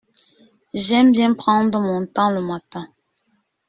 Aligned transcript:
J'aime 0.73 1.11
bien 1.11 1.35
prendre 1.35 1.79
mon 1.79 2.07
temps 2.07 2.31
le 2.31 2.41
matin. 2.41 2.87